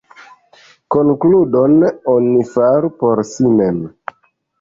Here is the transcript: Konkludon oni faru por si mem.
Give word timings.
Konkludon 0.95 1.75
oni 2.13 2.39
faru 2.53 2.91
por 3.03 3.23
si 3.33 3.53
mem. 3.61 3.79